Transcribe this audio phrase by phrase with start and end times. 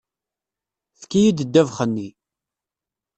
[0.93, 2.09] Efk-iyi-d ddabex-nni!